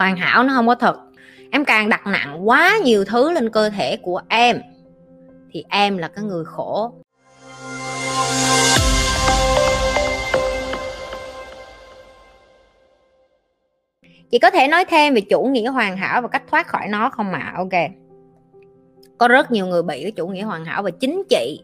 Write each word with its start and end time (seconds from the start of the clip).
hoàn 0.00 0.16
hảo, 0.16 0.42
nó 0.42 0.54
không 0.54 0.66
có 0.66 0.74
thật. 0.74 0.96
Em 1.50 1.64
càng 1.64 1.88
đặt 1.88 2.06
nặng 2.06 2.48
quá 2.48 2.78
nhiều 2.84 3.04
thứ 3.04 3.32
lên 3.32 3.50
cơ 3.50 3.70
thể 3.70 3.96
của 3.96 4.20
em, 4.28 4.60
thì 5.52 5.64
em 5.68 5.98
là 5.98 6.08
cái 6.08 6.24
người 6.24 6.44
khổ. 6.44 6.92
Chị 14.30 14.38
có 14.38 14.50
thể 14.50 14.68
nói 14.68 14.84
thêm 14.84 15.14
về 15.14 15.20
chủ 15.20 15.42
nghĩa 15.42 15.68
hoàn 15.68 15.96
hảo 15.96 16.22
và 16.22 16.28
cách 16.28 16.42
thoát 16.50 16.66
khỏi 16.66 16.88
nó 16.88 17.10
không 17.10 17.32
ạ? 17.32 17.52
À? 17.54 17.54
ok. 17.56 17.90
Có 19.18 19.28
rất 19.28 19.50
nhiều 19.50 19.66
người 19.66 19.82
bị 19.82 20.02
cái 20.02 20.12
chủ 20.12 20.28
nghĩa 20.28 20.42
hoàn 20.42 20.64
hảo 20.64 20.82
và 20.82 20.90
chính 20.90 21.22
chị 21.28 21.60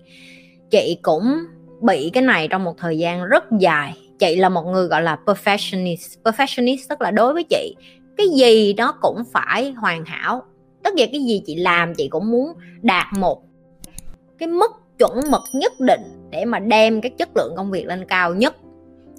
chị 0.70 0.98
cũng 1.02 1.38
bị 1.82 2.10
cái 2.14 2.22
này 2.22 2.48
trong 2.48 2.64
một 2.64 2.74
thời 2.78 2.98
gian 2.98 3.24
rất 3.24 3.44
dài. 3.58 3.94
Chị 4.18 4.36
là 4.36 4.48
một 4.48 4.62
người, 4.62 4.86
gọi 4.86 5.02
là 5.02 5.18
perfectionist. 5.24 6.22
Perfectionist 6.24 6.76
tức 6.88 7.00
là 7.02 7.10
đối 7.10 7.32
với 7.32 7.44
chị 7.50 7.74
cái 8.16 8.26
gì 8.28 8.74
nó 8.76 8.92
cũng 9.00 9.22
phải 9.32 9.72
hoàn 9.72 10.04
hảo. 10.04 10.42
Tất 10.82 10.90
cả 10.96 11.06
cái 11.12 11.24
gì 11.24 11.42
chị 11.46 11.56
làm 11.56 11.94
chị 11.94 12.08
cũng 12.08 12.30
muốn 12.30 12.52
đạt 12.82 13.06
một 13.18 13.42
cái 14.38 14.48
mức 14.48 14.70
chuẩn 14.98 15.30
mực 15.30 15.42
nhất 15.52 15.72
định 15.80 16.02
để 16.30 16.44
mà 16.44 16.58
đem 16.58 17.00
cái 17.00 17.10
chất 17.10 17.28
lượng 17.34 17.54
công 17.56 17.70
việc 17.70 17.86
lên 17.86 18.04
cao 18.04 18.34
nhất. 18.34 18.56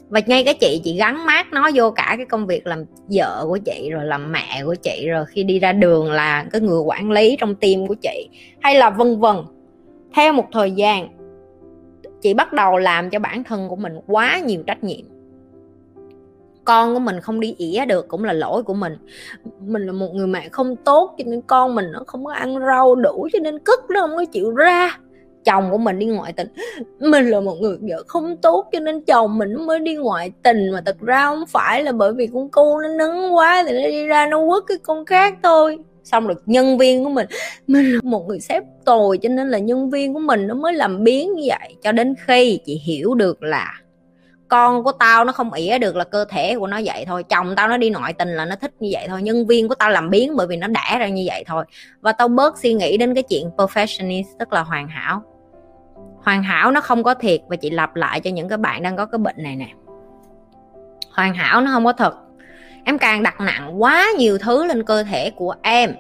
Và 0.10 0.22
ngay 0.26 0.44
cái 0.44 0.54
chị 0.54 0.82
chị 0.84 0.98
gắn 0.98 1.26
mát 1.26 1.54
nó 1.54 1.70
vô 1.76 1.91
cả 1.91 2.14
cái 2.18 2.26
công 2.26 2.48
việc 2.48 2.68
làm 2.68 2.86
vợ 3.10 3.46
của 3.48 3.58
chị, 3.58 3.90
rồi 3.91 4.05
làm 4.05 4.32
mẹ 4.32 4.62
của 4.66 4.76
chị, 4.76 5.08
rồi 5.10 5.26
khi 5.26 5.44
đi 5.44 5.60
ra 5.60 5.72
đường 5.72 6.12
là 6.12 6.46
cái 6.52 6.62
người 6.62 6.80
quản 6.80 7.12
lý 7.12 7.38
trong 7.40 7.55
tim 7.55 7.88
của 7.88 7.96
chị, 8.02 8.30
hay 8.62 8.76
là 8.76 8.90
vân 8.90 9.20
vân. 9.20 9.36
Theo 10.14 10.34
một 10.34 10.46
thời 10.52 10.72
gian, 10.72 11.10
chị 12.22 12.34
bắt 12.34 12.54
đầu 12.54 12.77
làm 12.77 13.10
cho 13.10 13.20
bản 13.20 13.44
thân 13.44 13.70
của 13.70 13.76
mình 13.76 13.94
quá 14.08 14.40
nhiều 14.40 14.64
trách 14.68 14.84
nhiệm 14.84 15.05
con 16.67 16.94
của 16.94 16.99
mình 16.99 17.20
không 17.20 17.39
đi 17.39 17.55
ỉa 17.57 17.85
được, 17.85 18.07
cũng 18.07 18.23
là 18.23 18.34
lỗi 18.34 18.63
của 18.63 18.73
mình. 18.73 18.98
Mình 19.59 19.85
là 19.85 19.91
một 19.91 20.09
người 20.13 20.27
mẹ 20.27 20.49
không 20.49 20.76
tốt 20.76 21.16
cho 21.17 21.23
nên 21.27 21.41
con 21.41 21.76
mình 21.76 21.85
nó 21.91 22.03
không 22.07 22.26
có 22.26 22.31
ăn 22.31 22.59
rau 22.67 22.96
đủ 22.96 23.27
cho 23.34 23.40
nên 23.40 23.59
cất 23.59 23.79
nó 23.90 24.01
không 24.01 24.18
có 24.18 24.26
chịu 24.26 24.51
ra. 24.51 24.99
Chồng 25.46 25.71
của 25.71 25.77
mình 25.77 25.99
đi 25.99 26.05
ngoại 26.05 26.34
tình. 26.34 26.48
Mình 26.99 27.29
là 27.29 27.40
một 27.40 27.55
người 27.62 27.77
vợ 27.82 28.04
không 28.07 28.37
tốt 28.37 28.70
cho 28.71 28.79
nên 28.79 29.01
chồng 29.01 29.37
mình 29.37 29.65
mới 29.65 29.79
đi 29.79 29.96
ngoại 29.96 30.32
tình 30.43 30.71
mà 30.71 30.82
thật 30.85 30.96
ra 31.01 31.26
không 31.26 31.43
phải 31.48 31.84
là 31.84 31.91
bởi 31.91 32.13
vì 32.13 32.27
con 32.34 32.49
cu 32.49 32.79
nó 32.79 32.90
nấn 32.90 33.29
quá 33.29 33.63
thì 33.68 33.74
nó 33.74 33.87
đi 33.87 34.05
ra 34.05 34.27
nó 34.27 34.48
quất 34.48 34.63
cái 34.68 34.77
con 34.84 35.05
khác 35.05 35.37
thôi. 35.43 35.77
Xong 36.04 36.27
được 36.27 36.41
nhân 36.46 36.77
viên 36.77 37.04
của 37.04 37.09
mình 37.09 37.27
mình 37.68 37.93
là 37.93 37.99
một 38.04 38.27
người 38.27 38.40
sếp 38.40 38.63
tồi 38.85 39.18
cho 39.18 39.29
nên 39.29 39.49
là 39.49 39.57
nhân 39.57 39.90
viên 39.90 40.13
của 40.13 40.20
mình 40.20 40.48
nó 40.48 40.54
mới 40.54 40.74
làm 40.74 41.04
biến 41.04 41.34
như 41.35 41.43
vậy. 41.48 41.76
Cho 41.84 41.91
đến 41.91 42.15
khi 42.27 42.59
chị 42.65 42.81
hiểu 42.85 43.13
được 43.13 43.43
là 43.43 43.74
con 44.48 44.84
của 44.84 44.91
tao 44.91 45.26
nó 45.26 45.31
không 45.31 45.53
ỉa 45.53 45.77
được 45.77 45.95
là 45.95 46.03
cơ 46.03 46.26
thể 46.29 46.55
của 46.55 46.67
nó 46.67 46.79
vậy 46.85 47.05
thôi. 47.07 47.23
Chồng 47.23 47.55
tao 47.55 47.67
nó 47.67 47.77
đi 47.77 47.90
ngoại 47.90 48.13
tình 48.13 48.29
là 48.29 48.45
nó 48.45 48.55
thích 48.55 48.73
như 48.79 48.90
vậy 48.91 49.07
thôi 49.07 49.21
nhân 49.21 49.48
viên 49.48 49.67
của 49.67 49.76
tao 49.76 49.90
làm 49.90 50.09
biến 50.09 50.35
bởi 50.35 50.48
vì 50.48 50.57
nó 50.57 50.67
đẻ 50.67 50.99
ra 50.99 51.07
như 51.07 51.23
vậy 51.27 51.43
thôi. 51.48 51.65
Và 52.01 52.12
tao 52.12 52.27
bớt 52.27 52.57
suy 52.57 52.73
nghĩ 52.73 52.98
đến 52.98 53.13
cái 53.13 53.23
chuyện 53.23 53.49
perfectionist 53.57 54.23
tức 54.40 54.53
là 54.53 54.62
hoàn 54.62 54.87
hảo. 54.87 55.21
Hoàn 56.23 56.43
hảo 56.43 56.71
nó 56.71 56.81
không 56.81 57.03
có 57.03 57.13
thiệt 57.13 57.41
và 57.48 57.55
chị 57.55 57.70
lặp 57.70 57.95
lại 57.95 58.20
cho 58.20 58.29
những 58.29 58.49
cái 58.49 58.57
bạn 58.57 58.84
đang 58.84 58.98
có 58.98 59.05
cái 59.05 59.20
bệnh 59.20 59.43
này 59.43 59.55
nè. 59.55 59.68
Hoàn 61.12 61.34
hảo 61.34 61.62
nó 61.62 61.71
không 61.71 61.85
có 61.85 61.93
thật. 61.93 62.13
Em 62.84 62.98
càng 62.98 63.23
đặt 63.23 63.41
nặng 63.41 63.81
quá 63.81 64.07
nhiều 64.18 64.38
thứ 64.38 64.66
lên 64.66 64.84
cơ 64.84 65.03
thể 65.03 65.29
của 65.29 65.56
em 65.62 65.95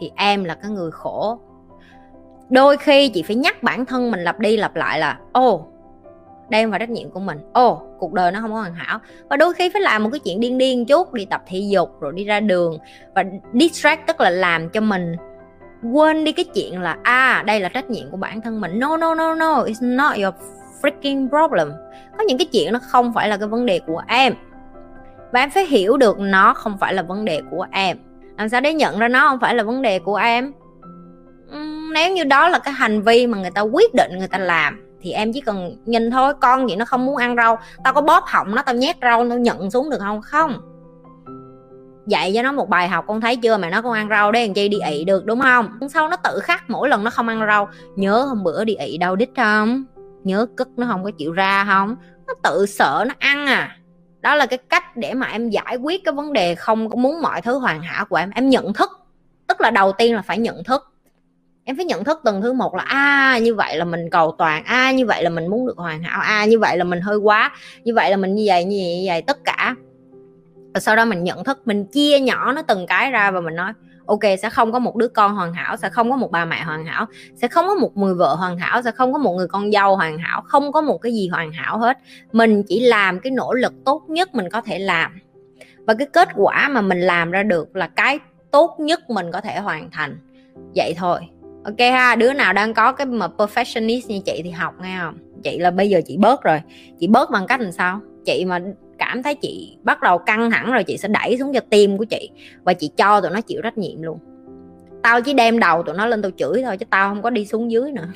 thì 0.00 0.10
em 0.16 0.44
là 0.44 0.54
cái 0.54 0.70
người 0.70 0.90
khổ. 0.90 1.40
Đôi 2.50 2.76
khi 2.76 3.08
chị 3.08 3.22
phải 3.22 3.36
nhắc 3.36 3.62
bản 3.62 3.84
thân 3.84 4.10
mình 4.10 4.20
lặp 4.20 4.38
đi 4.38 4.56
lặp 4.56 4.76
lại 4.76 4.98
là 4.98 5.18
ô 5.32 5.54
oh, 5.54 5.72
đem 6.50 6.70
vào 6.70 6.78
trách 6.78 6.90
nhiệm 6.90 7.10
của 7.10 7.20
mình. 7.20 7.38
Ồ 7.52 7.72
oh, 7.72 7.82
cuộc 7.98 8.12
đời 8.12 8.32
nó 8.32 8.40
không 8.40 8.50
có 8.50 8.56
hoàn 8.56 8.74
hảo. 8.74 8.98
Và 9.30 9.36
đôi 9.36 9.54
khi 9.54 9.70
phải 9.70 9.82
làm 9.82 10.02
một 10.02 10.10
cái 10.12 10.18
chuyện 10.18 10.40
điên 10.40 10.58
điên 10.58 10.86
chút 10.86 11.12
đi 11.12 11.24
tập 11.24 11.42
thể 11.46 11.58
dục 11.70 12.00
rồi 12.00 12.12
đi 12.16 12.24
ra 12.24 12.40
đường 12.40 12.78
và 13.14 13.24
distract 13.52 14.06
tức 14.06 14.20
là 14.20 14.30
làm 14.30 14.68
cho 14.68 14.80
mình 14.80 15.16
quên 15.92 16.24
đi 16.24 16.32
cái 16.32 16.44
chuyện 16.44 16.80
là 16.80 16.96
à 17.02 17.42
đây 17.46 17.60
là 17.60 17.68
trách 17.68 17.90
nhiệm 17.90 18.10
của 18.10 18.16
bản 18.16 18.40
thân 18.40 18.60
mình. 18.60 18.78
No 18.78 18.96
no 18.96 19.14
no 19.14 19.34
no 19.34 19.64
it's 19.64 19.96
not 19.96 20.16
your 20.16 20.34
freaking 20.82 21.28
problem. 21.28 21.72
Có 22.18 22.24
những 22.24 22.38
cái 22.38 22.46
chuyện 22.52 22.72
nó 22.72 22.78
không 22.82 23.12
phải 23.14 23.28
là 23.28 23.36
cái 23.36 23.48
vấn 23.48 23.66
đề 23.66 23.80
của 23.86 24.02
em. 24.08 24.34
Và 25.32 25.40
em 25.40 25.50
phải 25.50 25.66
hiểu 25.66 25.96
được 25.96 26.18
nó 26.18 26.54
không 26.54 26.78
phải 26.78 26.94
là 26.94 27.02
vấn 27.02 27.24
đề 27.24 27.42
của 27.50 27.66
em. 27.72 27.96
Làm 28.38 28.48
sao 28.48 28.60
để 28.60 28.74
nhận 28.74 28.98
ra 28.98 29.08
nó 29.08 29.28
không 29.28 29.40
phải 29.40 29.54
là 29.54 29.62
vấn 29.62 29.82
đề 29.82 29.98
của 29.98 30.16
em? 30.16 30.52
Nếu 31.94 32.12
như 32.12 32.24
đó 32.24 32.48
là 32.48 32.58
cái 32.58 32.74
hành 32.74 33.02
vi 33.02 33.26
mà 33.26 33.38
người 33.38 33.50
ta 33.50 33.60
quyết 33.60 33.94
định 33.94 34.18
người 34.18 34.28
ta 34.28 34.38
làm 34.38 34.89
thì 35.00 35.12
em 35.12 35.32
chỉ 35.32 35.40
cần 35.40 35.76
nhìn 35.84 36.10
thôi, 36.10 36.34
con 36.40 36.68
gì 36.68 36.76
nó 36.76 36.84
không 36.84 37.06
muốn 37.06 37.16
ăn 37.16 37.36
rau. 37.36 37.58
Tao 37.84 37.92
có 37.92 38.00
bóp 38.00 38.24
họng 38.26 38.54
nó, 38.54 38.62
tao 38.62 38.74
nhét 38.74 38.96
rau 39.02 39.24
nó 39.24 39.36
nhận 39.36 39.70
xuống 39.70 39.90
được 39.90 39.98
không? 40.00 40.22
Không. 40.22 40.60
Dạy 42.06 42.32
cho 42.34 42.42
nó 42.42 42.52
một 42.52 42.68
bài 42.68 42.88
học, 42.88 43.04
con 43.08 43.20
thấy 43.20 43.36
chưa? 43.36 43.56
Mà 43.56 43.70
nó 43.70 43.82
không 43.82 43.92
ăn 43.92 44.08
rau 44.08 44.32
đấy 44.32 44.46
làm 44.46 44.54
chi 44.54 44.68
đi 44.68 44.78
ị 44.90 45.04
được, 45.04 45.26
đúng 45.26 45.40
không? 45.40 45.78
Sau 45.94 46.08
nó 46.08 46.16
tự 46.16 46.40
khắc 46.42 46.70
mỗi 46.70 46.88
lần 46.88 47.04
nó 47.04 47.10
không 47.10 47.28
ăn 47.28 47.46
rau, 47.46 47.68
nhớ 47.96 48.22
hôm 48.22 48.44
bữa 48.44 48.64
đi 48.64 48.74
ị 48.74 48.98
đau 48.98 49.16
đít 49.16 49.28
không? 49.36 49.84
Nhớ 50.24 50.46
cất 50.56 50.68
nó 50.76 50.86
không 50.90 51.04
có 51.04 51.10
chịu 51.10 51.32
ra 51.32 51.64
không? 51.68 51.96
Nó 52.26 52.34
tự 52.42 52.66
sợ 52.66 53.04
nó 53.08 53.14
ăn 53.18 53.46
à. 53.46 53.76
Đó 54.20 54.34
là 54.34 54.46
cái 54.46 54.58
cách 54.58 54.96
để 54.96 55.14
mà 55.14 55.26
em 55.26 55.50
giải 55.50 55.76
quyết 55.76 56.04
cái 56.04 56.14
vấn 56.14 56.32
đề 56.32 56.54
không 56.54 56.88
muốn 56.96 57.22
mọi 57.22 57.42
thứ 57.42 57.58
hoàn 57.58 57.82
hảo 57.82 58.04
của 58.04 58.16
em. 58.16 58.30
Em 58.30 58.48
nhận 58.48 58.72
thức. 58.72 58.90
Tức 59.46 59.60
là 59.60 59.70
đầu 59.70 59.92
tiên 59.92 60.14
là 60.14 60.22
phải 60.22 60.38
nhận 60.38 60.64
thức 60.64 60.89
em 61.70 61.76
phải 61.76 61.84
nhận 61.84 62.04
thức 62.04 62.20
từng 62.24 62.42
thứ 62.42 62.52
một 62.52 62.74
là 62.74 62.82
a 62.82 62.96
à, 62.96 63.38
như 63.38 63.54
vậy 63.54 63.76
là 63.76 63.84
mình 63.84 64.10
cầu 64.10 64.34
toàn 64.38 64.64
a 64.64 64.74
à, 64.74 64.92
như 64.92 65.06
vậy 65.06 65.22
là 65.22 65.30
mình 65.30 65.46
muốn 65.46 65.66
được 65.66 65.78
hoàn 65.78 66.02
hảo 66.02 66.20
a 66.20 66.36
à, 66.36 66.44
như 66.44 66.58
vậy 66.58 66.76
là 66.76 66.84
mình 66.84 67.00
hơi 67.00 67.16
quá 67.16 67.52
như 67.84 67.94
vậy 67.94 68.10
là 68.10 68.16
mình 68.16 68.34
như 68.34 68.44
vậy 68.46 68.64
như 68.64 68.78
vậy, 68.80 68.96
như 68.96 69.04
vậy 69.08 69.22
tất 69.22 69.38
cả. 69.44 69.74
Và 70.74 70.80
sau 70.80 70.96
đó 70.96 71.04
mình 71.04 71.24
nhận 71.24 71.44
thức 71.44 71.60
mình 71.64 71.84
chia 71.84 72.20
nhỏ 72.20 72.52
nó 72.52 72.62
từng 72.62 72.86
cái 72.86 73.10
ra 73.10 73.30
và 73.30 73.40
mình 73.40 73.54
nói 73.54 73.72
ok 74.06 74.20
sẽ 74.42 74.50
không 74.50 74.72
có 74.72 74.78
một 74.78 74.96
đứa 74.96 75.08
con 75.08 75.34
hoàn 75.34 75.54
hảo 75.54 75.76
sẽ 75.76 75.88
không 75.88 76.10
có 76.10 76.16
một 76.16 76.30
bà 76.30 76.44
mẹ 76.44 76.62
hoàn 76.62 76.84
hảo 76.84 77.06
sẽ 77.34 77.48
không 77.48 77.66
có 77.68 77.74
một 77.74 77.96
người 77.96 78.14
vợ 78.14 78.34
hoàn 78.34 78.58
hảo 78.58 78.82
sẽ 78.82 78.90
không 78.90 79.12
có 79.12 79.18
một 79.18 79.32
người 79.32 79.48
con 79.48 79.72
dâu 79.72 79.96
hoàn 79.96 80.18
hảo 80.18 80.42
không 80.46 80.72
có 80.72 80.80
một 80.80 80.98
cái 80.98 81.12
gì 81.12 81.28
hoàn 81.28 81.52
hảo 81.52 81.78
hết. 81.78 81.98
Mình 82.32 82.62
chỉ 82.62 82.80
làm 82.80 83.20
cái 83.20 83.30
nỗ 83.30 83.54
lực 83.54 83.72
tốt 83.84 84.02
nhất 84.08 84.34
mình 84.34 84.50
có 84.50 84.60
thể 84.60 84.78
làm. 84.78 85.20
Và 85.86 85.94
cái 85.94 86.06
kết 86.12 86.28
quả 86.36 86.68
mà 86.68 86.80
mình 86.80 87.00
làm 87.00 87.30
ra 87.30 87.42
được 87.42 87.76
là 87.76 87.88
cái 87.88 88.18
tốt 88.50 88.76
nhất 88.78 89.10
mình 89.10 89.32
có 89.32 89.40
thể 89.40 89.58
hoàn 89.58 89.90
thành. 89.90 90.16
Vậy 90.74 90.94
thôi 90.96 91.20
ok 91.64 91.78
ha, 91.78 92.16
đứa 92.16 92.32
nào 92.32 92.52
đang 92.52 92.74
có 92.74 92.92
cái 92.92 93.06
mà 93.06 93.28
perfectionist 93.36 94.02
như 94.08 94.20
chị 94.24 94.40
thì 94.44 94.50
học 94.50 94.74
nghe 94.82 94.98
không? 95.00 95.14
Chị 95.42 95.58
là 95.58 95.70
bây 95.70 95.88
giờ 95.88 96.00
chị 96.06 96.16
bớt 96.16 96.42
rồi. 96.42 96.60
Chị 97.00 97.06
bớt 97.06 97.30
bằng 97.30 97.46
cách 97.46 97.60
làm 97.60 97.72
sao? 97.72 98.00
Chị 98.24 98.44
mà 98.44 98.60
cảm 98.98 99.22
thấy 99.22 99.34
chị 99.34 99.76
bắt 99.82 100.02
đầu 100.02 100.18
căng 100.18 100.50
thẳng 100.50 100.72
rồi 100.72 100.84
chị 100.84 100.96
sẽ 100.96 101.08
đẩy 101.08 101.38
xuống 101.38 101.54
cho 101.54 101.60
tim 101.70 101.98
của 101.98 102.04
chị 102.04 102.30
và 102.64 102.72
chị 102.72 102.90
cho 102.96 103.20
tụi 103.20 103.30
nó 103.30 103.40
chịu 103.40 103.60
trách 103.62 103.78
nhiệm 103.78 104.02
luôn. 104.02 104.18
Tao 105.02 105.20
chỉ 105.20 105.32
đem 105.32 105.58
đầu 105.58 105.82
tụi 105.82 105.94
nó 105.94 106.06
lên 106.06 106.22
tao 106.22 106.30
chửi 106.36 106.62
thôi 106.62 106.76
chứ 106.76 106.86
tao 106.90 107.08
không 107.08 107.22
có 107.22 107.30
đi 107.30 107.46
xuống 107.46 107.70
dưới 107.70 107.92
nữa. 107.92 108.08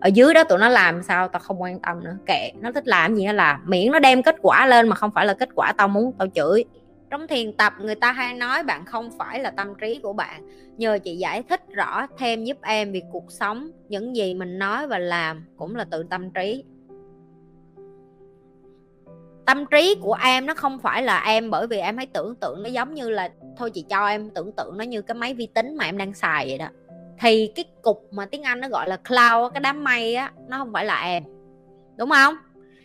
Ở 0.00 0.08
dưới 0.08 0.34
đó 0.34 0.44
tụi 0.44 0.58
nó 0.58 0.68
làm 0.68 1.02
sao 1.02 1.28
tao 1.28 1.40
không 1.40 1.62
quan 1.62 1.80
tâm 1.80 2.04
nữa. 2.04 2.16
Kệ, 2.26 2.50
nó 2.60 2.72
thích 2.72 2.88
làm 2.88 3.14
gì 3.14 3.26
nó 3.26 3.32
làm. 3.32 3.60
Miễn 3.66 3.92
nó 3.92 3.98
đem 3.98 4.22
kết 4.22 4.36
quả 4.42 4.66
lên 4.66 4.88
mà 4.88 4.96
không 4.96 5.10
phải 5.14 5.26
là 5.26 5.34
kết 5.34 5.48
quả 5.54 5.72
tao 5.72 5.88
muốn 5.88 6.12
tao 6.18 6.28
chửi 6.34 6.64
trong 7.12 7.26
thiền 7.26 7.52
tập, 7.52 7.72
người 7.80 7.94
ta 7.94 8.12
hay 8.12 8.34
nói 8.34 8.62
bạn 8.62 8.84
không 8.84 9.10
phải 9.18 9.40
là 9.40 9.50
tâm 9.50 9.74
trí 9.80 10.00
của 10.02 10.12
bạn. 10.12 10.42
Nhờ 10.76 10.98
chị 11.04 11.16
giải 11.16 11.42
thích 11.42 11.60
rõ 11.68 12.06
thêm 12.18 12.44
giúp 12.44 12.58
em 12.62 12.92
vì 12.92 13.02
cuộc 13.12 13.32
sống, 13.32 13.70
những 13.88 14.16
gì 14.16 14.34
mình 14.34 14.58
nói 14.58 14.86
và 14.86 14.98
làm 14.98 15.44
cũng 15.56 15.76
là 15.76 15.84
từ 15.90 16.02
tâm 16.10 16.30
trí. 16.30 16.64
Tâm 19.46 19.64
trí 19.70 19.96
của 20.02 20.16
em 20.24 20.46
nó 20.46 20.54
không 20.54 20.78
phải 20.78 21.02
là 21.02 21.24
em 21.26 21.50
bởi 21.50 21.66
vì 21.66 21.78
em 21.78 21.96
hãy 21.96 22.06
tưởng 22.06 22.34
tượng 22.34 22.62
nó 22.62 22.68
giống 22.68 22.94
như 22.94 23.10
là, 23.10 23.28
thôi 23.56 23.70
chị 23.70 23.84
cho 23.88 24.06
em 24.06 24.30
tưởng 24.30 24.52
tượng 24.52 24.78
nó 24.78 24.84
như 24.84 25.02
cái 25.02 25.14
máy 25.14 25.34
vi 25.34 25.46
tính 25.46 25.76
mà 25.76 25.84
em 25.84 25.98
đang 25.98 26.14
xài 26.14 26.48
vậy 26.48 26.58
đó. 26.58 26.68
Thì 27.20 27.52
cái 27.54 27.64
cục 27.82 28.08
mà 28.10 28.26
tiếng 28.26 28.42
anh 28.42 28.60
nó 28.60 28.68
gọi 28.68 28.88
là 28.88 28.96
cloud 28.96 29.52
cái 29.54 29.60
đám 29.60 29.84
mây 29.84 30.14
á, 30.14 30.32
nó 30.48 30.58
không 30.58 30.72
phải 30.72 30.84
là 30.84 31.00
em. 31.02 31.22
Đúng 31.96 32.10
không? 32.10 32.34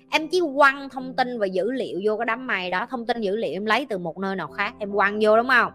Em 0.09 0.27
chỉ 0.27 0.41
quăng 0.55 0.89
thông 0.89 1.13
tin 1.13 1.39
và 1.39 1.45
dữ 1.45 1.71
liệu 1.71 1.99
vô 2.03 2.17
cái 2.17 2.25
đám 2.25 2.47
mây 2.47 2.71
đó 2.71 2.87
thông 2.89 3.05
tin 3.05 3.21
dữ 3.21 3.35
liệu 3.35 3.51
em 3.51 3.65
lấy 3.65 3.85
từ 3.89 3.97
một 3.97 4.17
nơi 4.17 4.35
nào 4.35 4.47
khác 4.47 4.73
em 4.79 4.91
quăng 4.93 5.19
vô 5.21 5.37
đúng 5.37 5.47
không 5.47 5.71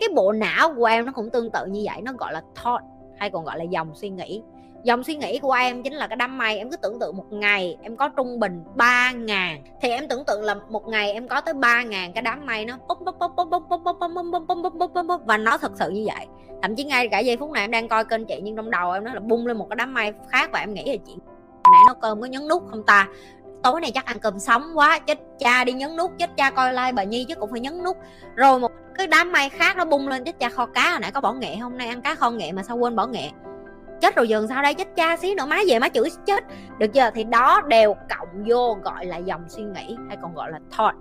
cái 0.00 0.08
bộ 0.14 0.32
não 0.32 0.74
của 0.74 0.84
em 0.84 1.06
nó 1.06 1.12
cũng 1.12 1.30
tương 1.30 1.50
tự 1.50 1.66
như 1.66 1.82
vậy 1.84 2.02
nó 2.02 2.12
gọi 2.18 2.32
là 2.32 2.42
thought 2.62 2.82
hay 3.18 3.30
còn 3.30 3.44
gọi 3.44 3.58
là 3.58 3.64
dòng 3.64 3.94
suy 3.94 4.10
nghĩ 4.10 4.42
dòng 4.84 5.04
suy 5.04 5.14
nghĩ 5.14 5.38
của 5.38 5.52
em 5.52 5.82
chính 5.82 5.92
là 5.92 6.06
cái 6.06 6.16
đám 6.16 6.38
mây 6.38 6.58
em 6.58 6.70
cứ 6.70 6.76
tưởng 6.76 6.98
tượng 6.98 7.16
một 7.16 7.32
ngày 7.32 7.76
em 7.82 7.96
có 7.96 8.08
trung 8.08 8.40
bình 8.40 8.64
3 8.74 9.12
ngàn 9.12 9.62
thì 9.80 9.88
em 9.88 10.08
tưởng 10.08 10.24
tượng 10.24 10.42
là 10.42 10.54
một 10.68 10.88
ngày 10.88 11.12
em 11.12 11.28
có 11.28 11.40
tới 11.40 11.54
3 11.54 11.82
ngàn 11.82 12.12
cái 12.12 12.22
đám 12.22 12.46
mây 12.46 12.64
nó 12.64 12.78
và 15.24 15.36
nó 15.36 15.58
thật 15.58 15.72
sự 15.74 15.90
như 15.90 16.04
vậy 16.06 16.26
thậm 16.62 16.76
chí 16.76 16.84
ngay 16.84 17.08
cả 17.08 17.18
giây 17.18 17.36
phút 17.36 17.50
này 17.50 17.64
em 17.64 17.70
đang 17.70 17.88
coi 17.88 18.04
kênh 18.04 18.26
chị 18.26 18.40
nhưng 18.42 18.56
trong 18.56 18.70
đầu 18.70 18.92
em 18.92 19.04
nó 19.04 19.14
là 19.14 19.20
bung 19.20 19.46
lên 19.46 19.56
một 19.56 19.66
cái 19.70 19.76
đám 19.76 19.94
mây 19.94 20.12
khác 20.28 20.50
và 20.52 20.58
em 20.58 20.74
nghĩ 20.74 20.84
là 20.84 20.96
chị 21.06 21.14
nãy 21.72 21.82
nó 21.86 21.94
cơm 21.94 22.20
có 22.20 22.26
nhấn 22.26 22.48
nút 22.48 22.62
không 22.70 22.82
ta 22.82 23.08
tối 23.62 23.80
nay 23.80 23.90
chắc 23.94 24.04
ăn 24.04 24.18
cơm 24.18 24.38
sống 24.38 24.78
quá, 24.78 24.98
chết 24.98 25.18
cha 25.38 25.64
đi 25.64 25.72
nhấn 25.72 25.96
nút, 25.96 26.10
chết 26.18 26.30
cha 26.36 26.50
coi 26.50 26.72
like 26.72 26.92
bà 26.92 27.04
nhi 27.04 27.24
chứ 27.28 27.34
cũng 27.34 27.50
phải 27.50 27.60
nhấn 27.60 27.82
nút. 27.82 27.96
Rồi 28.34 28.60
một 28.60 28.72
cái 28.94 29.06
đám 29.06 29.32
mây 29.32 29.48
khác 29.48 29.76
nó 29.76 29.84
bung 29.84 30.08
lên, 30.08 30.24
chết 30.24 30.38
cha 30.38 30.48
kho 30.48 30.66
cá 30.66 30.90
hồi 30.90 31.00
nãy 31.00 31.12
có 31.12 31.20
bỏ 31.20 31.32
nghệ 31.32 31.56
hôm 31.56 31.78
nay 31.78 31.88
ăn 31.88 32.02
cá 32.02 32.14
kho 32.14 32.30
nghệ 32.30 32.52
mà 32.52 32.62
sao 32.62 32.76
quên 32.76 32.96
bỏ 32.96 33.06
nghệ? 33.06 33.30
Chết 34.00 34.16
rồi 34.16 34.28
dừng 34.28 34.48
sao 34.48 34.62
đây? 34.62 34.74
Chết 34.74 34.88
cha 34.96 35.16
xí 35.16 35.34
nữa, 35.34 35.46
má 35.46 35.58
về 35.68 35.78
má 35.78 35.88
chửi 35.88 36.08
chết. 36.26 36.44
Được 36.78 36.86
chưa? 36.94 37.10
Thì 37.14 37.24
đó 37.24 37.60
đều 37.68 37.94
cộng 37.94 38.44
vô 38.46 38.78
gọi 38.84 39.06
là 39.06 39.16
dòng 39.16 39.44
suy 39.48 39.62
nghĩ, 39.62 39.96
hay 40.08 40.16
còn 40.22 40.34
gọi 40.34 40.50
là 40.50 40.58
thought. 40.76 40.94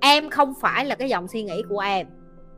Em 0.00 0.30
không 0.30 0.54
phải 0.60 0.84
là 0.84 0.94
cái 0.94 1.08
dòng 1.08 1.28
suy 1.28 1.42
nghĩ 1.42 1.62
của 1.68 1.78
em. 1.80 2.06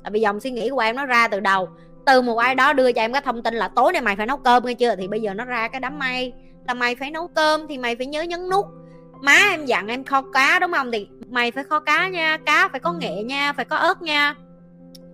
Tại 0.05 0.11
vì 0.11 0.21
dòng 0.21 0.41
suy 0.41 0.51
nghĩ 0.51 0.71
của 0.71 0.79
em 0.79 0.97
nó 0.97 1.07
ra 1.07 1.29
từ 1.29 1.41
đầu. 1.41 1.69
Từ 2.07 2.23
một 2.23 2.37
ai 2.37 2.55
đó 2.55 2.73
đưa 2.73 2.93
cho 2.93 3.03
em 3.03 3.12
cái 3.12 3.23
thông 3.23 3.43
tin 3.43 3.55
là 3.55 3.69
tối 3.69 3.93
nay 3.93 4.03
mày 4.03 4.17
phải 4.17 4.27
nấu 4.27 4.37
cơm, 4.37 4.65
nghe 4.65 4.75
chưa? 4.75 4.97
Thì 4.97 5.09
bây 5.09 5.21
giờ 5.21 5.35
nó 5.35 5.45
ra 5.45 5.69
cái 5.69 5.81
đám 5.81 5.99
mây. 5.99 6.33
Là 6.69 6.75
mày 6.75 6.95
phải 6.95 7.11
nấu 7.11 7.29
cơm 7.29 7.69
thì 7.69 7.79
mày 7.79 7.97
phải 7.97 8.07
nhớ 8.07 8.23
nhấn 8.23 8.51
nút 8.51 8.67
má 9.22 9.37
em 9.50 9.67
dặn 9.67 9.88
em 9.88 10.05
kho 10.05 10.22
cá, 10.32 10.58
đúng 10.58 10.72
không? 10.72 10.93
Thì 10.93 11.08
mày 11.31 11.50
phải 11.50 11.64
kho 11.64 11.81
cá 11.81 12.08
nha, 12.08 12.38
cá 12.46 12.69
phải 12.69 12.81
có 12.81 12.93
nghệ 12.93 13.22
nha, 13.22 13.52
phải 13.52 13.64
có 13.64 13.76
ớt 13.76 14.02
nha. 14.02 14.34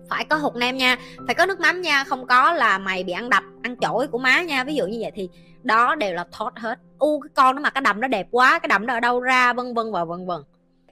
Phải 0.09 0.25
có 0.25 0.35
hột 0.35 0.55
nem 0.55 0.77
nha, 0.77 0.97
phải 1.25 1.35
có 1.35 1.45
nước 1.45 1.59
mắm 1.59 1.81
nha, 1.81 2.03
không 2.03 2.27
có 2.27 2.53
là 2.53 2.77
mày 2.77 3.03
bị 3.03 3.13
ăn 3.13 3.29
đập, 3.29 3.43
ăn 3.63 3.75
chổi 3.81 4.07
của 4.07 4.17
má 4.17 4.41
nha. 4.41 4.63
Ví 4.63 4.75
dụ 4.75 4.87
như 4.87 4.97
vậy 5.01 5.11
thì 5.15 5.29
đó 5.63 5.95
đều 5.95 6.13
là 6.13 6.25
thought 6.31 6.59
hết. 6.59 6.79
U, 6.99 7.19
cái 7.19 7.29
con 7.35 7.55
nó 7.55 7.61
mà 7.61 7.69
cái 7.69 7.81
đầm 7.81 8.01
nó 8.01 8.07
đẹp 8.07 8.27
quá, 8.31 8.59
cái 8.59 8.67
đầm 8.67 8.85
nó 8.85 8.93
ở 8.93 8.99
đâu 8.99 9.21
ra, 9.21 9.53
vân 9.53 9.73
vân 9.73 9.91
và 9.91 10.05
vân 10.05 10.25
vân. 10.25 10.41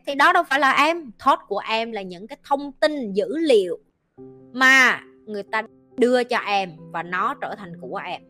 Thì 0.05 0.15
đó 0.15 0.33
đâu 0.33 0.43
phải 0.43 0.59
là 0.59 0.71
em. 0.71 1.11
Thought 1.19 1.39
của 1.47 1.61
em 1.69 1.91
là 1.91 2.01
những 2.01 2.27
cái 2.27 2.37
thông 2.43 2.71
tin 2.71 3.13
dữ 3.13 3.37
liệu 3.37 3.79
mà 4.53 5.01
người 5.25 5.43
ta 5.43 5.63
đưa 5.97 6.23
cho 6.23 6.37
em 6.37 6.71
và 6.91 7.03
nó 7.03 7.35
trở 7.41 7.55
thành 7.55 7.73
của 7.81 7.97
em 8.05 8.21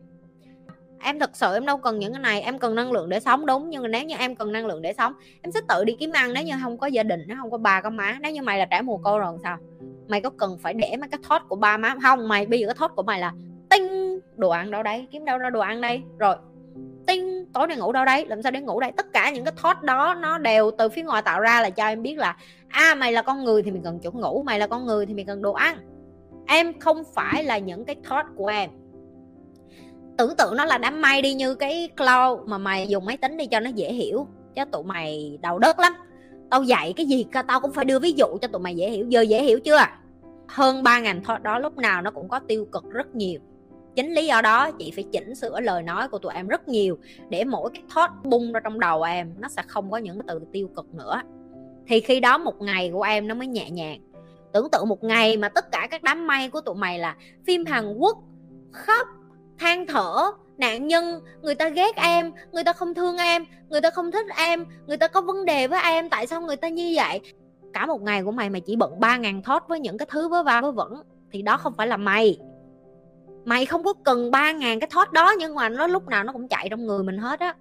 em 1.00 1.18
thật 1.18 1.30
sự 1.36 1.54
em 1.54 1.66
đâu 1.66 1.76
cần 1.76 1.98
những 1.98 2.12
cái 2.12 2.22
này, 2.22 2.40
em 2.40 2.58
cần 2.58 2.74
năng 2.74 2.92
lượng 2.92 3.08
để 3.08 3.20
sống, 3.20 3.46
đúng. 3.46 3.70
Nhưng 3.70 3.82
mà 3.82 3.88
nếu 3.88 4.04
như 4.04 4.16
em 4.18 4.36
cần 4.36 4.52
năng 4.52 4.66
lượng 4.66 4.82
để 4.82 4.92
sống, 4.92 5.12
em 5.42 5.52
sẽ 5.52 5.60
tự 5.68 5.84
đi 5.84 5.96
kiếm 5.98 6.12
ăn. 6.12 6.32
Nếu 6.34 6.44
như 6.44 6.52
không 6.62 6.78
có 6.78 6.86
gia 6.86 7.02
đình 7.02 7.20
nó 7.28 7.34
không 7.40 7.50
có 7.50 7.58
bà 7.58 7.80
có 7.80 7.90
má, 7.90 8.18
nếu 8.20 8.32
như 8.32 8.42
mày 8.42 8.58
là 8.58 8.64
trẻ 8.64 8.82
mồ 8.82 8.96
côi 8.96 9.18
rồi 9.18 9.38
sao? 9.42 9.58
Mày 10.08 10.20
có 10.20 10.30
cần 10.30 10.58
phải 10.62 10.74
để 10.74 10.96
mấy 11.00 11.08
cái 11.08 11.20
thót 11.28 11.42
của 11.48 11.56
ba 11.56 11.76
má? 11.76 11.94
Không, 12.02 12.28
mày, 12.28 12.46
bây 12.46 12.60
giờ 12.60 12.66
cái 12.66 12.74
thót 12.74 12.96
của 12.96 13.02
mày 13.02 13.20
là 13.20 13.32
tinh 13.70 14.20
đồ 14.36 14.50
ăn 14.50 14.70
đâu 14.70 14.82
đấy, 14.82 15.06
kiếm 15.10 15.24
đâu 15.24 15.38
ra 15.38 15.50
đồ 15.50 15.60
ăn 15.60 15.80
đây. 15.80 16.02
Rồi, 16.18 16.36
tinh, 17.06 17.46
tối 17.52 17.66
nay 17.66 17.76
ngủ 17.76 17.92
đâu 17.92 18.04
đấy, 18.04 18.26
làm 18.28 18.42
sao 18.42 18.52
để 18.52 18.60
ngủ 18.60 18.80
đây? 18.80 18.92
Tất 18.96 19.06
cả 19.12 19.30
những 19.30 19.44
cái 19.44 19.54
thought 19.62 19.82
đó, 19.82 20.14
nó 20.14 20.38
đều 20.38 20.70
từ 20.78 20.88
phía 20.88 21.02
ngoài 21.02 21.22
tạo 21.22 21.40
ra 21.40 21.60
là 21.62 21.70
cho 21.70 21.86
em 21.86 22.02
biết 22.02 22.18
là 22.18 22.36
à 22.68 22.94
mày 22.94 23.12
là 23.12 23.22
con 23.22 23.44
người 23.44 23.62
thì 23.62 23.70
mình 23.70 23.82
cần 23.82 23.98
chỗ 24.02 24.10
ngủ, 24.10 24.42
mày 24.46 24.58
là 24.58 24.66
con 24.66 24.86
người 24.86 25.06
thì 25.06 25.14
mình 25.14 25.26
cần 25.26 25.42
đồ 25.42 25.52
ăn. 25.52 25.78
Em 26.46 26.80
không 26.80 27.02
phải 27.14 27.44
là 27.44 27.58
những 27.58 27.84
cái 27.84 27.96
thought 28.08 28.26
của 28.36 28.46
em 28.46 28.70
tưởng 30.18 30.36
tượng 30.36 30.56
nó 30.56 30.64
là 30.64 30.78
đám 30.78 31.02
mây 31.02 31.22
đi 31.22 31.34
như 31.34 31.54
cái 31.54 31.88
cloud 31.96 32.48
mà 32.48 32.58
mày 32.58 32.88
dùng 32.88 33.04
máy 33.04 33.16
tính 33.16 33.36
đi 33.36 33.46
cho 33.46 33.60
nó 33.60 33.70
dễ 33.70 33.92
hiểu. 33.92 34.26
Chứ 34.54 34.64
tụi 34.72 34.82
mày 34.82 35.38
đầu 35.42 35.58
đất 35.58 35.78
lắm. 35.78 35.92
Tao 36.50 36.62
dạy 36.62 36.92
cái 36.96 37.06
gì 37.06 37.26
tao 37.48 37.60
cũng 37.60 37.72
phải 37.72 37.84
đưa 37.84 37.98
ví 37.98 38.12
dụ 38.12 38.26
cho 38.42 38.48
tụi 38.48 38.60
mày 38.60 38.76
dễ 38.76 38.90
hiểu. 38.90 39.06
Giờ 39.08 39.20
dễ 39.20 39.42
hiểu 39.42 39.60
chưa? 39.60 39.78
Hơn 40.48 40.82
ba 40.82 41.00
ngành 41.00 41.24
thôi 41.24 41.36
đó 41.42 41.58
lúc 41.58 41.76
nào 41.76 42.02
nó 42.02 42.10
cũng 42.10 42.28
có 42.28 42.38
tiêu 42.38 42.66
cực 42.72 42.84
rất 42.90 43.14
nhiều. 43.14 43.40
Chính 43.96 44.14
lý 44.14 44.26
do 44.26 44.42
đó, 44.42 44.70
chị 44.70 44.92
phải 44.94 45.04
chỉnh 45.12 45.34
sửa 45.34 45.60
lời 45.60 45.82
nói 45.82 46.08
của 46.08 46.18
tụi 46.18 46.32
em 46.34 46.48
rất 46.48 46.68
nhiều 46.68 46.98
để 47.28 47.44
mỗi 47.44 47.70
cái 47.74 47.82
thought 47.94 48.10
bung 48.24 48.52
ra 48.52 48.60
trong 48.64 48.80
đầu 48.80 49.02
em, 49.02 49.34
nó 49.38 49.48
sẽ 49.48 49.62
không 49.66 49.90
có 49.90 49.96
những 49.96 50.18
từ 50.28 50.40
tiêu 50.52 50.68
cực 50.76 50.94
nữa. 50.94 51.22
Thì 51.86 52.00
khi 52.00 52.20
đó 52.20 52.38
một 52.38 52.60
ngày 52.60 52.90
của 52.92 53.02
em 53.02 53.28
nó 53.28 53.34
mới 53.34 53.46
nhẹ 53.46 53.70
nhàng. 53.70 54.00
Tưởng 54.52 54.68
tượng 54.72 54.88
một 54.88 55.04
ngày 55.04 55.36
mà 55.36 55.48
tất 55.48 55.72
cả 55.72 55.88
các 55.90 56.02
đám 56.02 56.26
mây 56.26 56.48
của 56.48 56.60
tụi 56.60 56.74
mày 56.74 56.98
là 56.98 57.16
phim 57.46 57.64
hàn 57.64 57.94
quốc 57.94 58.18
khóc 58.72 59.08
than 59.58 59.86
thở, 59.86 60.32
nạn 60.58 60.86
nhân, 60.86 61.20
người 61.42 61.54
ta 61.54 61.68
ghét 61.68 61.96
em, 61.96 62.32
người 62.52 62.64
ta 62.64 62.72
không 62.72 62.94
thương 62.94 63.16
em, 63.16 63.44
người 63.68 63.80
ta 63.80 63.90
không 63.90 64.10
thích 64.10 64.26
em, 64.36 64.66
người 64.86 64.96
ta 64.96 65.08
có 65.08 65.20
vấn 65.20 65.44
đề 65.44 65.66
với 65.66 65.80
em, 65.82 66.08
tại 66.10 66.26
sao 66.26 66.40
người 66.40 66.56
ta 66.56 66.68
như 66.68 66.92
vậy? 66.96 67.20
Cả 67.72 67.86
một 67.86 68.02
ngày 68.02 68.22
của 68.22 68.32
mày 68.32 68.50
mày 68.50 68.60
chỉ 68.60 68.76
bận 68.76 69.00
ba 69.00 69.16
ngàn 69.16 69.42
thót 69.42 69.68
với 69.68 69.80
những 69.80 69.98
cái 69.98 70.06
thứ 70.10 70.28
vớ 70.28 70.42
va 70.42 70.60
vớ 70.60 70.70
vẩn, 70.72 71.02
thì 71.32 71.42
đó 71.42 71.56
không 71.56 71.74
phải 71.76 71.86
là 71.86 71.96
mày. 71.96 72.38
Mày 73.44 73.66
không 73.66 73.84
có 73.84 73.94
cần 74.04 74.30
ba 74.30 74.52
ngàn 74.52 74.80
cái 74.80 74.88
thót 74.92 75.12
đó, 75.12 75.34
nhưng 75.38 75.54
mà 75.54 75.68
nó 75.68 75.86
lúc 75.86 76.08
nào 76.08 76.24
nó 76.24 76.32
cũng 76.32 76.48
chạy 76.48 76.68
trong 76.70 76.86
người 76.86 77.02
mình 77.02 77.18
hết 77.18 77.40
á. 77.40 77.54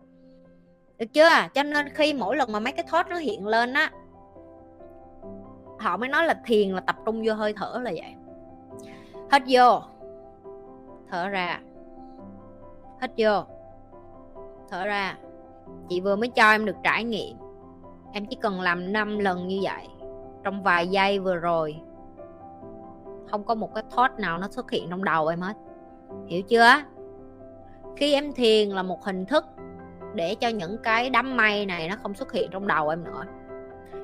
Được 0.98 1.14
chưa? 1.14 1.30
Cho 1.54 1.64
nên 1.64 1.90
khi 1.90 2.14
mỗi 2.14 2.38
lần 2.38 2.52
mà 2.52 2.60
mấy 2.60 2.74
cái 2.74 2.86
thót 2.90 3.08
nó 3.10 3.16
hiện 3.16 3.48
lên 3.48 3.74
á, 3.74 3.92
họ 5.80 5.98
mới 5.98 6.10
nói 6.10 6.26
là 6.26 6.42
thiền 6.46 6.70
là 6.70 6.82
tập 6.82 6.96
trung 7.06 7.24
vô 7.26 7.34
hơi 7.34 7.54
thở 7.54 7.80
là 7.84 7.92
vậy. 7.92 8.14
Hết 9.32 9.44
vô. 9.48 9.82
Thở 11.10 11.30
ra 11.30 11.60
hết 13.02 13.12
vô. 13.18 13.44
Thở 14.70 14.86
ra. 14.86 15.18
Chị 15.90 16.02
vừa 16.02 16.16
mới 16.16 16.30
cho 16.30 16.52
em 16.52 16.66
được 16.66 16.76
trải 16.84 17.04
nghiệm. 17.04 17.38
Em 18.12 18.26
chỉ 18.26 18.38
cần 18.42 18.62
làm 18.62 18.94
5 18.94 19.20
lần 19.20 19.48
như 19.48 19.60
vậy. 19.64 19.88
Trong 20.44 20.64
vài 20.64 20.88
giây 20.88 21.20
vừa 21.20 21.36
rồi, 21.36 21.76
không 23.32 23.44
có 23.44 23.56
một 23.56 23.74
cái 23.76 23.84
thought 23.96 24.20
nào 24.20 24.38
nó 24.38 24.48
xuất 24.48 24.72
hiện 24.72 24.88
trong 24.90 25.04
đầu 25.04 25.28
em 25.28 25.42
hết. 25.42 25.58
Hiểu 26.28 26.42
chưa? 26.42 26.72
Khi 27.98 28.14
em 28.14 28.34
thiền 28.34 28.70
là 28.70 28.84
một 28.84 29.04
hình 29.04 29.26
thức 29.26 29.46
để 30.14 30.36
cho 30.36 30.48
những 30.48 30.78
cái 30.84 31.10
đám 31.10 31.38
mây 31.38 31.66
này 31.66 31.90
nó 31.90 31.96
không 32.04 32.14
xuất 32.14 32.32
hiện 32.32 32.50
trong 32.52 32.68
đầu 32.68 32.90
em 32.90 33.04
nữa. 33.04 33.24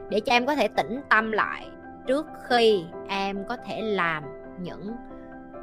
Để 0.09 0.19
cho 0.19 0.33
em 0.33 0.45
có 0.45 0.55
thể 0.55 0.67
tĩnh 0.67 1.01
tâm 1.09 1.31
lại 1.31 1.67
trước 2.07 2.25
khi 2.47 2.85
em 3.07 3.45
có 3.49 3.57
thể 3.57 3.81
làm 3.81 4.23
những 4.59 4.91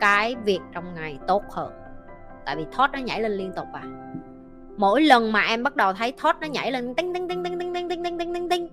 cái 0.00 0.36
việc 0.44 0.60
trong 0.72 0.94
ngày 0.94 1.18
tốt 1.26 1.42
hơn 1.50 1.72
tại 2.48 2.56
vì 2.56 2.64
thought 2.76 2.92
nó 2.92 2.98
nhảy 2.98 3.22
lên 3.22 3.32
liên 3.32 3.52
tục 3.56 3.66
à 3.72 3.82
mỗi 4.76 5.02
lần 5.02 5.32
mà 5.32 5.40
em 5.40 5.62
bắt 5.62 5.76
đầu 5.76 5.92
thấy 5.92 6.12
thought 6.12 6.40
nó 6.40 6.46
nhảy 6.46 6.72
lên 6.72 6.94
tinh 6.94 7.14
tinh 7.14 7.28
tinh 7.28 7.44
tinh 7.44 7.58
tinh 7.58 7.74
tinh 7.74 7.88
tinh 7.88 8.02
tinh 8.04 8.18
tinh 8.18 8.34
tinh 8.34 8.48
tinh 8.48 8.68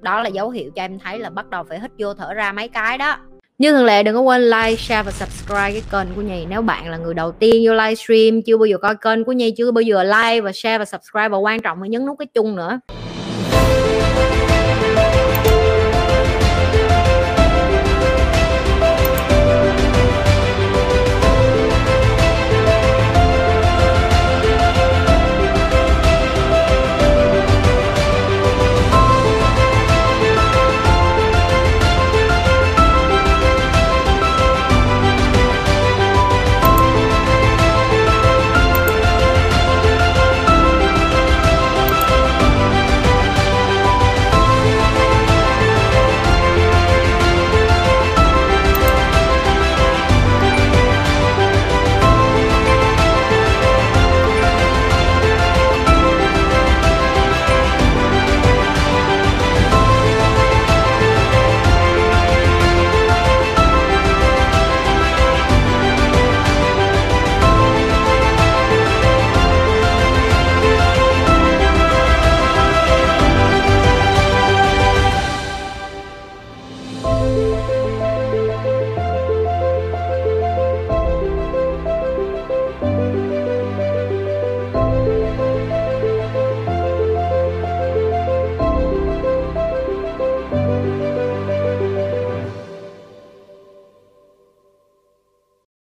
đó 0.00 0.22
là 0.22 0.28
dấu 0.28 0.50
hiệu 0.50 0.70
cho 0.76 0.82
em 0.82 0.98
thấy 0.98 1.18
là 1.18 1.30
bắt 1.30 1.50
đầu 1.50 1.64
phải 1.64 1.80
hít 1.80 1.90
vô 1.98 2.14
thở 2.14 2.34
ra 2.34 2.52
mấy 2.52 2.68
cái 2.68 2.98
đó 2.98 3.16
như 3.58 3.72
thường 3.72 3.84
lệ 3.84 4.02
đừng 4.02 4.14
có 4.14 4.20
quên 4.20 4.42
like, 4.42 4.76
share 4.76 5.02
và 5.02 5.10
subscribe 5.10 5.72
cái 5.72 5.82
kênh 5.92 6.14
của 6.16 6.22
Nhi 6.22 6.46
Nếu 6.48 6.62
bạn 6.62 6.90
là 6.90 6.96
người 6.96 7.14
đầu 7.14 7.32
tiên 7.32 7.62
vô 7.66 7.74
livestream 7.74 8.42
Chưa 8.42 8.56
bao 8.56 8.66
giờ 8.66 8.78
coi 8.78 8.96
kênh 8.96 9.24
của 9.24 9.32
Nhi 9.32 9.54
Chưa 9.56 9.70
bao 9.70 9.82
giờ 9.82 10.02
like 10.02 10.40
và 10.40 10.52
share 10.52 10.78
và 10.78 10.84
subscribe 10.84 11.28
Và 11.28 11.38
quan 11.38 11.60
trọng 11.60 11.82
là 11.82 11.88
nhấn 11.88 12.06
nút 12.06 12.18
cái 12.18 12.26
chung 12.34 12.56
nữa 12.56 12.80